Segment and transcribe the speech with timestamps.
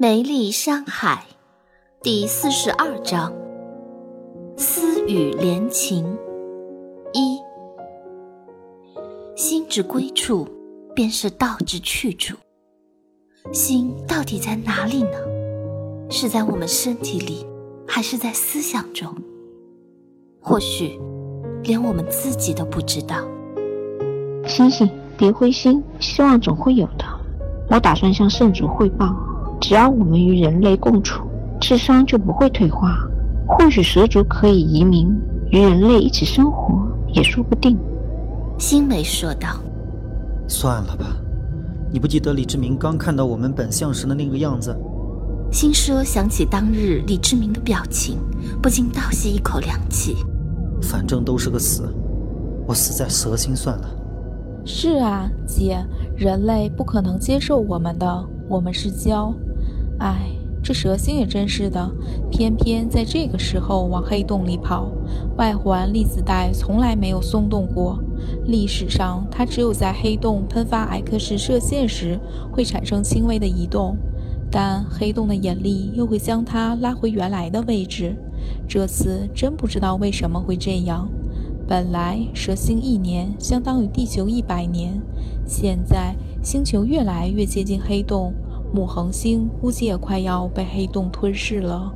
[0.00, 1.26] 梅丽山海
[2.02, 3.30] 第四十二章：
[4.56, 6.16] 私语连情
[7.12, 7.38] 一。
[9.36, 10.48] 心之归处，
[10.94, 12.34] 便是道之去处。
[13.52, 15.18] 心到底在哪里呢？
[16.08, 17.46] 是在我们身体里，
[17.86, 19.14] 还是在思想中？
[20.40, 20.98] 或许，
[21.62, 23.16] 连我们自己都不知道。
[24.46, 24.88] 醒醒，
[25.18, 27.04] 别灰心，希望总会有的。
[27.68, 29.14] 我打算向圣主汇报，
[29.60, 31.26] 只要我们与人类共处，
[31.60, 33.06] 智商就不会退化。
[33.46, 35.14] 或许蛇族可以移民，
[35.50, 37.76] 与人类一起生活，也说不定。
[38.58, 39.48] 星美说道
[40.48, 41.06] ：“算了吧，
[41.92, 44.74] 你不记得李志明刚看到我们本相时的那个样子？”
[45.52, 48.18] 星奢想起当日李志明的表情，
[48.62, 50.16] 不禁倒吸一口凉气。
[50.80, 51.92] 反正都是个死，
[52.66, 53.90] 我死在蛇心算了。
[54.64, 55.84] 是啊，姐，
[56.16, 59.34] 人类不可能接受我们的，我们是胶。
[60.00, 60.30] 哎，
[60.62, 61.90] 这蛇星也真是的，
[62.30, 64.90] 偏偏在这个时候往黑洞里跑。
[65.36, 68.02] 外环粒子带从来没有松动过，
[68.46, 72.18] 历史上它只有在黑洞喷发 X 射射线时
[72.50, 73.96] 会产生轻微的移动。
[74.50, 78.16] 但黑洞的引力又会将它拉回原来的位置。
[78.66, 81.08] 这次真不知道为什么会这样。
[81.68, 85.00] 本来蛇星一年相当于地球一百年，
[85.46, 88.32] 现在星球越来越接近黑洞，
[88.72, 91.92] 母恒星估计也快要被黑洞吞噬了。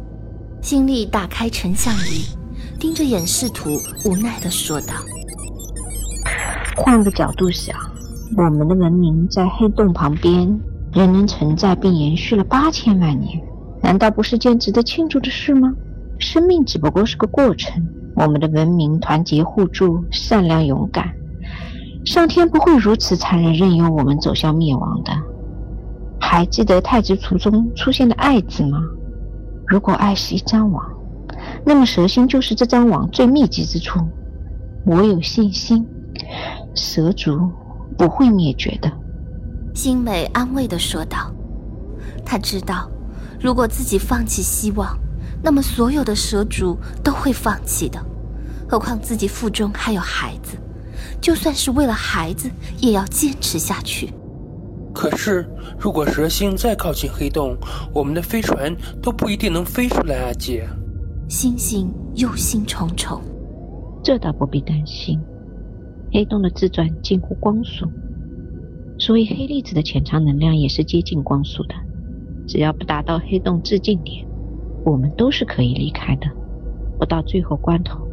[0.60, 2.24] 星力打开成像仪，
[2.78, 3.70] 盯着演示图，
[4.04, 4.94] 无奈地说道
[6.76, 7.76] ：“换个角度想，
[8.36, 10.58] 我们的文明在黑洞旁边。”
[10.94, 13.42] 仍能存在并延续了八千万年，
[13.82, 15.74] 难道不是件值得庆祝的事吗？
[16.20, 21.12] 生命只不过是个过程，我们的文明团结互助、善良勇敢，
[22.04, 25.12] 上天不会如此残忍，任由我们走向灭亡的。
[26.26, 28.82] 还记得太极图中出现的“爱”字吗？
[29.68, 30.84] 如果爱是一张网，
[31.64, 34.00] 那么蛇心就是这张网最密集之处。
[34.86, 35.86] 我有信心，
[36.74, 37.52] 蛇族
[37.96, 38.90] 不会灭绝的。
[39.74, 41.30] 星美安慰地说道
[42.24, 42.90] ：“他知道，
[43.38, 44.98] 如果自己放弃希望，
[45.42, 48.02] 那么所有的蛇族都会放弃的。
[48.66, 50.56] 何况自己腹中还有孩子，
[51.20, 52.50] 就算是为了孩子，
[52.80, 54.12] 也要坚持下去。
[54.94, 55.44] 可是，
[55.76, 57.56] 如果蛇星再靠近黑洞，
[57.92, 60.66] 我们的飞船都不一定能飞出来啊，姐。”
[61.28, 63.20] 星星忧心忡忡。
[64.02, 65.20] 这倒不必担心，
[66.12, 67.86] 黑洞的自转近乎光速。
[68.98, 71.74] 所以，黑粒子的潜藏能量也是接近光速的。
[72.46, 74.24] 只要不达到黑洞自近点，
[74.84, 76.26] 我们都是可以离开的。
[76.98, 78.06] 不到最后关头，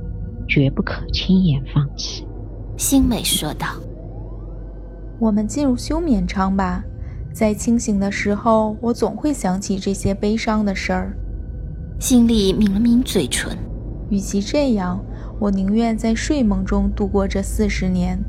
[0.48, 2.25] 绝不可轻言放弃。”
[2.75, 3.68] 星美说道。
[5.22, 6.84] “我们进入休眠舱吧。
[7.32, 11.16] 在清醒的时候，我总会想起这些悲伤的事儿。”
[12.02, 13.56] 心里抿了抿嘴唇。
[14.10, 15.00] 与其这样，
[15.40, 18.20] 我宁愿在睡梦中度过这四十年。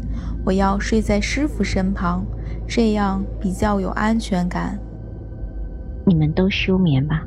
[0.44, 2.26] 我要睡在师傅身旁。
[2.68, 4.78] 这样比较有安全感。
[6.06, 7.26] 你们都休眠吧，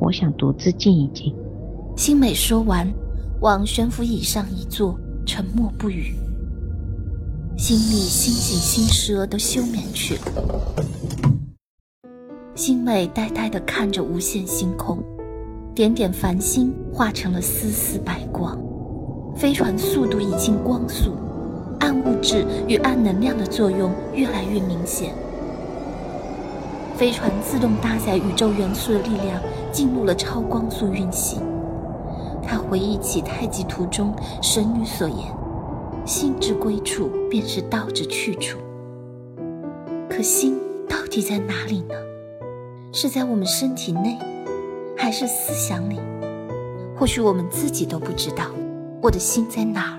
[0.00, 1.32] 我想独自静一静。
[1.96, 2.92] 星美说完，
[3.40, 6.12] 往悬浮椅上一坐，沉默不语。
[7.58, 10.20] 心里星星星蛇都休眠去了。
[12.54, 15.02] 星美呆呆地看着无限星空，
[15.74, 18.56] 点点繁星化成了丝丝白光。
[19.34, 21.16] 飞船速度已近光速。
[21.80, 25.12] 暗物质与暗能量的作用越来越明显，
[26.96, 29.42] 飞船自动搭载宇宙元素的力量
[29.72, 31.42] 进入了超光速运行。
[32.40, 35.18] 他回忆起太极图中神女所言
[36.08, 38.58] ：“心之归处，便是道之去处。”
[40.08, 40.58] 可心
[40.88, 41.94] 到底在哪里呢？
[42.92, 44.18] 是在我们身体内，
[44.96, 46.00] 还是思想里？
[46.96, 48.46] 或许我们自己都不知道，
[49.02, 49.98] 我的心在哪儿。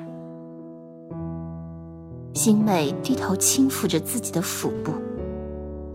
[2.34, 4.92] 星美低头轻抚着自己的腹部，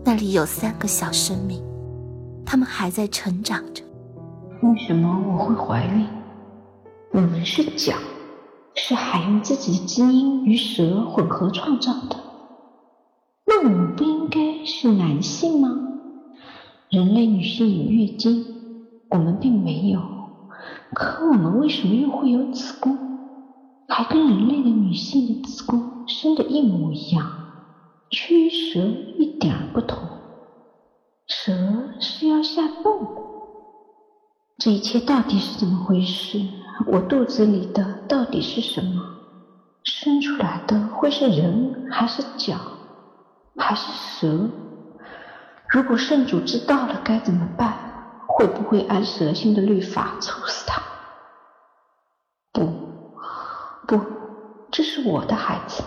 [0.03, 1.61] 那里有三个小生命，
[2.45, 3.83] 他们还在成长着。
[4.61, 6.07] 为什么我会怀孕？
[7.11, 7.97] 我们是假，
[8.75, 12.17] 是海用自己的基因与蛇混合创造的。
[13.45, 15.69] 那我们不应该是男性吗？
[16.89, 18.45] 人类女性有月经，
[19.09, 19.99] 我们并没有，
[20.93, 22.97] 可我们为什么又会有子宫？
[23.87, 27.27] 还跟人类的女性的子宫生的一模一样，
[28.09, 28.79] 却与蛇
[29.17, 29.99] 一点不同。
[31.27, 31.53] 蛇
[31.99, 33.07] 是要下洞，
[34.57, 36.39] 这一切到底是怎么回事？
[36.87, 39.01] 我肚子里的到底是什么？
[39.83, 42.55] 生出来的会是人，还是脚，
[43.55, 44.49] 还是蛇？
[45.69, 47.73] 如果圣主知道了该怎么办？
[48.27, 50.81] 会不会按蛇性的律法处死他？
[52.51, 52.65] 不，
[53.87, 54.01] 不，
[54.71, 55.83] 这是我的孩子，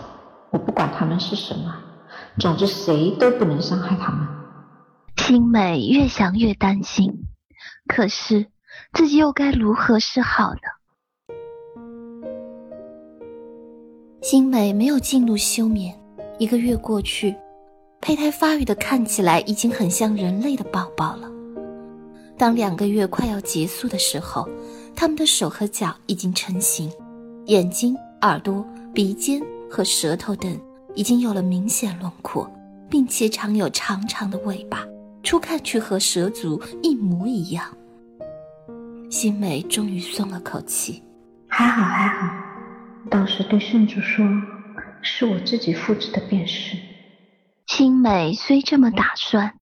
[0.50, 1.74] 我不管他们是什么，
[2.38, 4.26] 总之谁都不能伤害他们。
[5.16, 7.28] 新美越想越担心，
[7.86, 8.46] 可是
[8.92, 10.77] 自己又该如何是好呢？
[14.30, 15.98] 新美没有进入休眠，
[16.38, 17.34] 一个月过去，
[18.02, 21.30] 胚胎发育的看起来已经很像人类的宝宝了。
[22.36, 24.46] 当两个月快要结束的时候，
[24.94, 26.92] 他们的手和脚已经成型，
[27.46, 30.60] 眼睛、耳朵、鼻尖和舌头等
[30.94, 32.46] 已经有了明显轮廓，
[32.90, 34.84] 并且长有长长的尾巴，
[35.22, 37.64] 初看去和蛇族一模一样。
[39.08, 41.02] 新美终于松了口气，
[41.46, 42.47] 还好还好，
[43.08, 44.26] 倒是对圣主说，
[45.02, 46.76] 是我自己复制的便是。
[47.66, 49.54] 青美虽这么打算，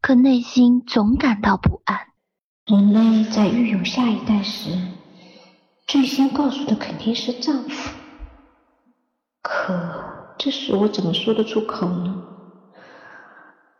[0.00, 1.98] 可内心总感到不安。
[2.66, 4.70] 人类在育有下一代时，
[5.86, 7.92] 最先告诉的肯定是丈夫。
[9.42, 12.22] 可这时我怎么说得出口呢？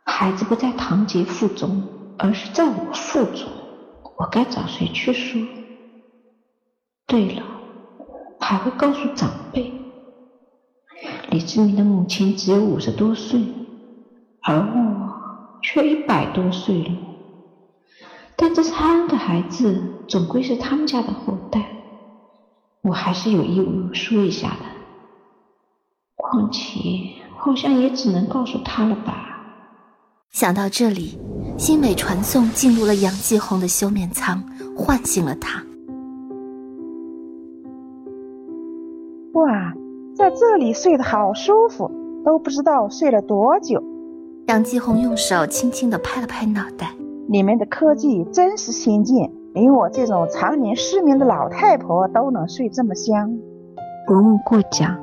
[0.05, 1.87] 孩子不在堂姐腹中，
[2.17, 3.47] 而是在我腹中，
[4.17, 5.41] 我该找谁去说？
[7.07, 7.43] 对了，
[8.43, 9.71] 还会告诉长辈。
[11.29, 13.41] 李志明的母亲只有五十多岁，
[14.41, 16.91] 而我却一百多岁了。
[18.35, 21.65] 但这三个孩子总归是他们家的后代，
[22.81, 24.65] 我还是有义务说一下的。
[26.15, 26.79] 况且，
[27.37, 29.29] 好像也只能告诉他了吧。
[30.31, 31.17] 想到这里，
[31.57, 34.43] 新美传送进入了杨继红的休眠舱，
[34.75, 35.63] 唤醒了他。
[40.23, 41.91] 在这里睡得好舒服，
[42.23, 43.83] 都不知道睡了多久。
[44.47, 46.91] 杨继红用手轻轻地拍了拍脑袋。
[47.27, 53.37] 你们的科技真是先进，连我这种常年失眠的老太婆都能睡这么香。
[54.07, 54.97] 伯母过奖，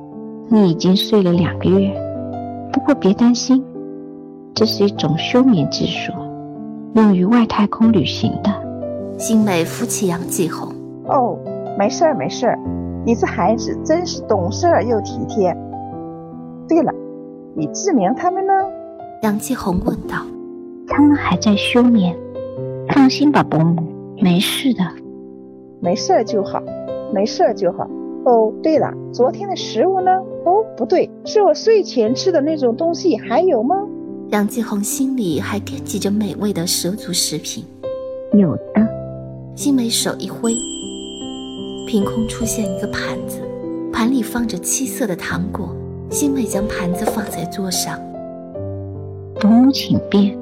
[0.48, 1.92] 你已经睡了两个月。
[2.72, 3.62] 不过别担心，
[4.54, 6.14] 这是一种休眠技术，
[6.94, 8.50] 用于外太空旅行的。
[9.18, 10.72] 新美扶起杨继红。
[11.08, 11.36] 哦，
[11.78, 12.58] 没事儿没事儿，
[13.04, 15.56] 你这孩子真是懂事又体贴。
[16.68, 16.92] 对了，
[17.56, 18.52] 李志明他们呢？
[19.22, 20.24] 杨继红问道。
[20.92, 22.16] 他们还在休眠，
[22.88, 23.82] 放心吧，伯母，
[24.20, 24.82] 没事的，
[25.80, 26.60] 没事就好，
[27.14, 27.88] 没事就好。
[28.24, 30.10] 哦，对了，昨天的食物呢？
[30.44, 33.76] 哦，不对，是我睡前吃的那种东西，还有吗？
[34.30, 37.64] 杨继红心里还惦记着美味的蛇族食品，
[38.32, 38.88] 有的。
[39.54, 40.54] 新美手一挥，
[41.90, 43.40] 凭空出现一个盘子，
[43.92, 45.74] 盘里放着七色的糖果。
[46.08, 47.98] 新美将盘子放在桌上，
[49.40, 50.38] 伯母请便。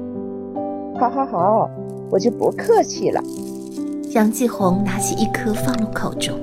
[0.99, 1.67] 好好好，
[2.11, 3.19] 我就不客气了。
[4.11, 6.37] 杨继红拿起一颗放入口中。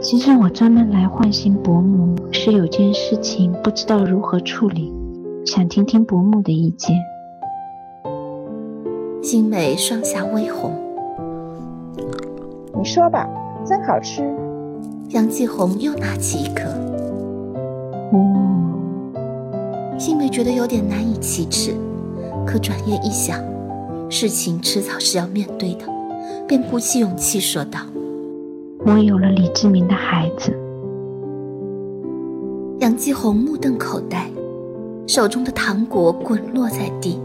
[0.00, 4.92] 其实我专门来唤醒伯母，是有件事情不知道如何处理，
[5.46, 6.96] 想听听伯母的意见。
[9.22, 10.72] 新美双颊微红，
[12.76, 13.28] 你说吧，
[13.70, 14.28] 真好吃。
[15.10, 16.68] 杨继红又拿起一颗。
[18.10, 19.16] 哦，
[19.96, 21.72] 新美觉得有点难以启齿，
[22.44, 23.38] 可转念一想。
[24.08, 25.84] 事情迟早是要面对的，
[26.48, 27.78] 便鼓起勇气说道
[28.84, 30.52] ：“我有了李志明的孩子。”
[32.80, 34.28] 杨继红目瞪口呆，
[35.06, 37.20] 手中的糖果滚落在地，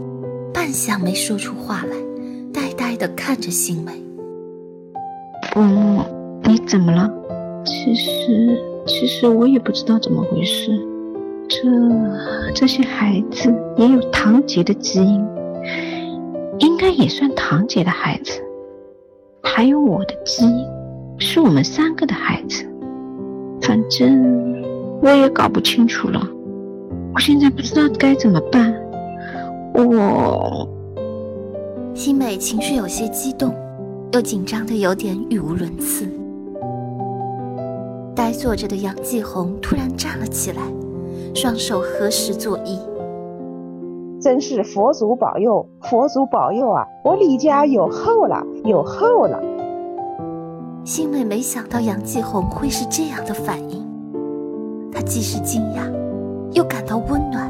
[0.54, 1.96] 半晌没说出话来，
[2.52, 3.90] 呆呆地看着新美。
[5.52, 6.02] 伯母，
[6.48, 7.10] 你怎么了？
[7.64, 10.70] 其实，其实我也不知道怎么回事。
[11.48, 11.58] 这
[12.54, 15.26] 这些孩子也有堂姐的基因。
[16.58, 18.40] 应该也算堂姐的孩子，
[19.42, 20.66] 还有我的基因，
[21.18, 22.64] 是我们三个的孩子。
[23.60, 24.62] 反正
[25.02, 26.26] 我也搞不清楚了，
[27.14, 28.74] 我现在不知道该怎么办。
[29.74, 30.66] 我，
[31.92, 33.54] 新美情绪有些激动，
[34.12, 36.08] 又紧张的有点语无伦次。
[38.26, 40.60] 呆坐着的杨继红突然站了起来，
[41.32, 42.76] 双手合十作揖。
[44.20, 46.84] 真是佛祖保佑，佛祖保佑啊！
[47.04, 49.40] 我李家有后了，有后了。
[50.84, 53.86] 新美没想到杨继红会是这样的反应，
[54.90, 55.88] 她既是惊讶，
[56.50, 57.48] 又感到温暖，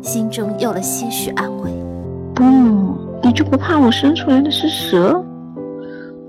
[0.00, 1.70] 心中有了些许安慰。
[2.34, 5.22] 伯母，你就不怕我生出来的是蛇，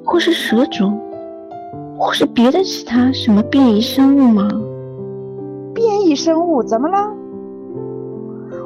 [0.03, 0.91] 或是蛇族，
[1.97, 4.47] 或是别的其他什么变异生物吗？
[5.73, 6.97] 变异生物怎么了？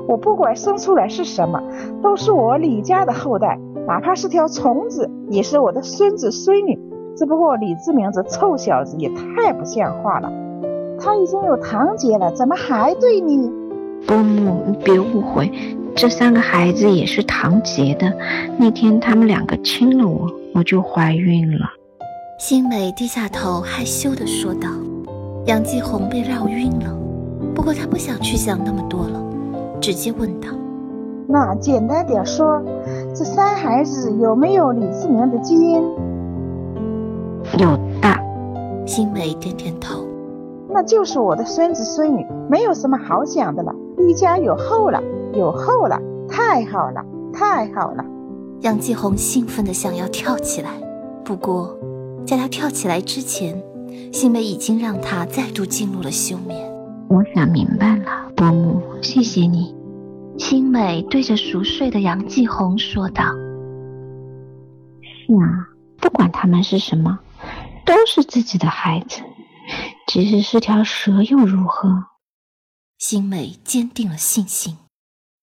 [0.07, 1.61] 我不管生出来是什么，
[2.01, 3.57] 都是我李家的后代，
[3.87, 6.77] 哪怕是条虫子，也是我的孙子孙女。
[7.15, 10.31] 只不过李志明这臭小子也太不像话了，
[10.99, 13.51] 他已经有堂姐了，怎么还对你？
[14.07, 15.51] 伯母，你别误会，
[15.95, 18.11] 这三个孩子也是堂姐的。
[18.57, 21.65] 那天他们两个亲了我，我就怀孕了。
[22.43, 24.67] 新美低下头，害羞地说道。
[25.45, 26.91] 杨继红被绕晕了，
[27.53, 29.21] 不过他不想去想那么多了，
[29.79, 30.47] 直接问道
[31.29, 32.59] ：“那简单点说，
[33.13, 35.83] 这三孩子有没有李志明的基因？”
[37.59, 38.87] 有的。
[38.87, 40.03] 新美点点头。
[40.67, 43.71] 那就是我的孙子孙女，没有什么好想的了。
[43.99, 44.99] 一家有后了，
[45.35, 48.03] 有后了，太好了，太好了！
[48.61, 50.71] 杨继红兴奋地想要跳起来，
[51.23, 51.77] 不过
[52.31, 53.61] 在他跳起来之前，
[54.13, 56.57] 新美已经让他再度进入了休眠。
[57.09, 59.75] 我想明白了，伯母，谢谢你。
[60.39, 63.25] 新美对着熟睡的杨继红说道
[65.03, 67.19] ：“是啊，不管他们是什么，
[67.85, 69.21] 都是自己的孩子。”
[70.07, 72.05] 即使是条蛇又如何？
[72.97, 74.77] 新美坚定了信心，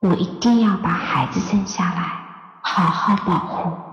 [0.01, 2.03] 我一定要把孩子生下来，
[2.63, 3.88] 好好保护。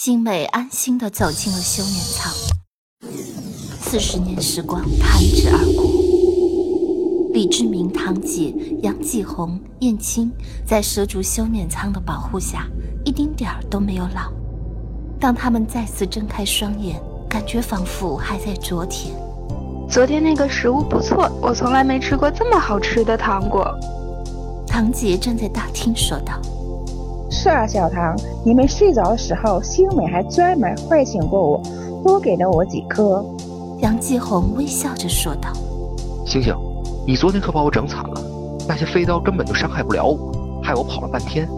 [0.00, 2.32] 新美安心的走进了休眠舱。
[3.80, 10.30] 四十年时光弹指而过，李志明堂姐杨继红、燕青
[10.64, 12.68] 在蛇族休眠舱的保护下，
[13.04, 14.32] 一丁点儿都没有老。
[15.18, 16.96] 当他们再次睁开双眼。
[17.28, 19.14] 感觉仿佛还在昨天。
[19.90, 23.68] 昨天那个食物不错，我从来没吃过这么好吃的糖果。
[24.66, 26.40] 唐杰站在大厅说道
[27.30, 31.62] ：“是啊，小唐，你没睡着的时候，星美还专门唤醒过我，
[32.02, 33.24] 多给了我几颗。”
[33.80, 35.52] 杨继红微笑着说道
[36.26, 36.52] ：“星星，
[37.06, 38.20] 你昨天可把我整惨了，
[38.66, 40.32] 那些飞刀根本就伤害不了我，
[40.62, 41.48] 害我跑了半天。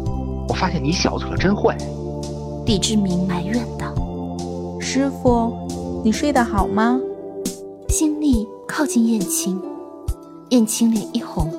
[0.48, 1.76] 我发现你小子可真坏。”
[2.66, 3.94] 李志明埋怨道。
[4.78, 5.52] 师傅，
[6.04, 7.00] 你睡得好吗？
[7.88, 9.60] 心力靠近燕青，
[10.50, 11.50] 燕青脸一红。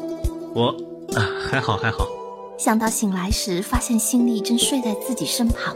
[0.53, 0.67] 我
[1.15, 2.05] 啊，还好还好。
[2.63, 5.75] 想到醒来时发现心力正睡在自己身旁，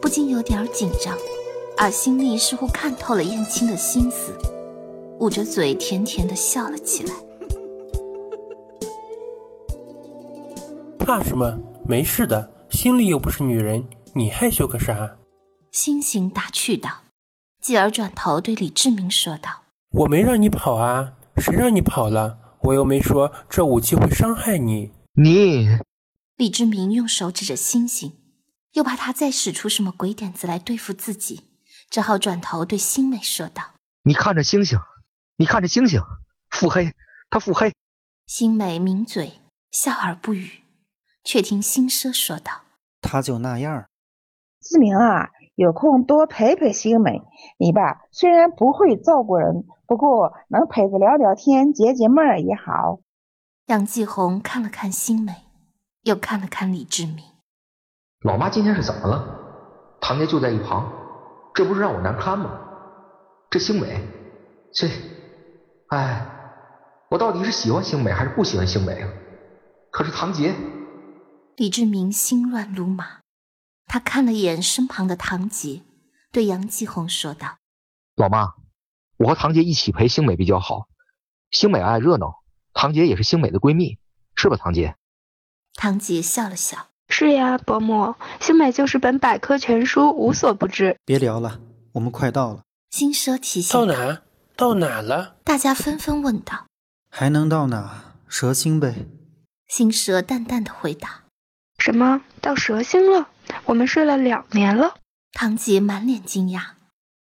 [0.00, 1.12] 不禁有点紧张。
[1.76, 4.32] 而心力似乎看透了燕青的心思，
[5.18, 7.12] 捂着嘴甜甜的笑了起来。
[11.00, 11.58] 怕什么？
[11.84, 12.48] 没事的。
[12.70, 15.16] 心力又不是女人，你害羞个啥？
[15.72, 16.90] 星星打趣道，
[17.60, 22.38] 继而转头对李志明说道：“我没让你跑啊，谁让你跑了？
[22.60, 25.66] 我又没说这武器会伤害你。”你，
[26.40, 28.14] 李志明用手指着星星，
[28.72, 31.50] 又怕他再使出什么鬼点子来对付自己，
[31.90, 33.62] 只好转头对星美说道
[34.04, 34.78] ：“你看着星星，
[35.36, 36.00] 你看着星星，
[36.48, 36.94] 腹黑，
[37.28, 37.74] 他腹黑。”
[38.24, 40.62] 星美抿嘴笑而不语，
[41.22, 42.62] 却听星奢说道
[43.02, 43.90] ：“他就那样。”
[44.64, 45.28] 志明啊。
[45.56, 47.20] 有空多陪陪星美，
[47.58, 53.00] 你吧虽然不会照顾人，不过能陪着聊聊天、解解闷儿也好。
[53.66, 55.34] 杨继红看了看星美，
[56.02, 57.24] 又看了看李志明。
[58.22, 59.36] 老妈今天是怎么了？
[60.00, 60.90] 堂姐就在一旁，
[61.54, 62.58] 这不是让我难堪吗？
[63.50, 64.06] 这星美，
[64.72, 64.88] 这，
[65.88, 66.26] 哎，
[67.10, 69.08] 我到底是喜欢星美还是不喜欢星美啊？
[69.90, 70.54] 可是唐杰，
[71.56, 73.20] 李志明心乱如麻。
[73.86, 75.82] 他看了眼身旁的唐杰，
[76.30, 77.56] 对杨继红说道
[78.14, 78.54] ：“老妈，
[79.18, 80.86] 我和唐杰一起陪星美比较好。
[81.50, 83.98] 星美爱热闹，唐杰也是星美的闺蜜，
[84.36, 84.94] 是吧，唐杰？”
[85.82, 91.58] 唐杰笑了笑：“是呀，伯母，星美就是本百科全书，无所不知。”别聊了，
[91.92, 92.60] 我们快到了。
[92.90, 94.20] 星奢提醒：“到哪？
[94.54, 96.66] 到哪了？”大家纷纷问道
[97.08, 98.16] ：“还能到哪？
[98.28, 99.06] 蛇星呗。”
[99.68, 101.22] 星蛇淡淡的回答
[101.80, 102.20] ：“什么？
[102.42, 103.30] 到蛇星了？”
[103.64, 104.96] 我们睡了两年了，
[105.32, 106.60] 唐杰满脸惊讶。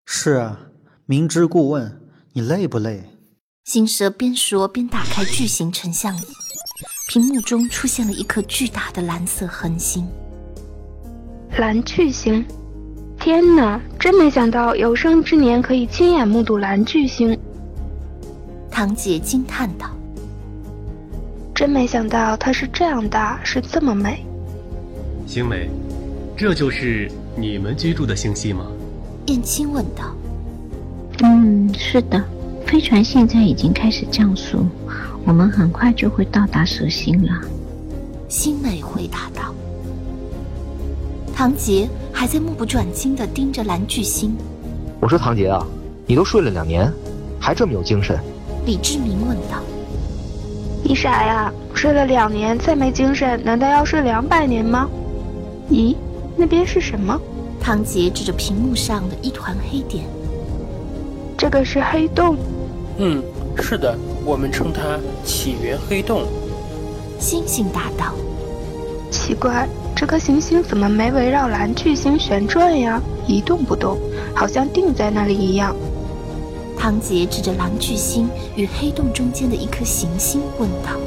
[0.05, 0.57] 是啊，
[1.05, 2.01] 明知故问，
[2.31, 3.09] 你累不累？
[3.65, 6.25] 星蛇边说边打开巨型成像仪，
[7.07, 10.05] 屏幕中出现了一颗巨大的蓝色恒星。
[11.57, 12.43] 蓝巨星！
[13.17, 17.37] 天哪，真没想到有生之年可以亲眼目睹蓝巨星。
[18.69, 19.89] 堂姐惊叹道
[21.55, 24.25] ：“真没想到它是这样大，是这么美。”
[25.25, 25.69] 星美。
[26.35, 28.67] 这就是你们居住的星系吗？
[29.27, 30.13] 燕青问道。
[31.23, 32.21] 嗯，是的，
[32.67, 34.63] 飞船现在已经开始降速，
[35.27, 37.33] 我们很快就会到达蛇星了。
[38.29, 39.53] 星美回答道。
[41.35, 44.33] 唐杰还在目不转睛的盯着蓝巨星。
[45.01, 45.61] 我说唐杰啊，
[46.05, 46.89] 你都睡了两年，
[47.41, 48.17] 还这么有精神？
[48.65, 49.61] 李志明问道。
[50.81, 51.51] 你傻呀？
[51.73, 54.89] 睡了两年再没精神，难道要睡两百年吗？
[55.69, 55.93] 咦，
[56.37, 57.19] 那边是什么？
[57.59, 60.05] 唐杰指着屏幕上的一团黑点。
[61.37, 62.37] 这个是黑洞。
[62.97, 63.21] 嗯，
[63.57, 63.93] 是的，
[64.27, 66.23] 我们称它起源黑洞。
[67.17, 68.13] 星星答道
[69.09, 73.01] ：“奇怪，这颗行星怎么没围绕蓝巨星旋转呀？
[73.25, 73.97] 一动不动，
[74.35, 75.73] 好像定在那里一样。”
[76.77, 80.99] 汤杰指着蓝巨星与黑洞中间的一颗行星问道。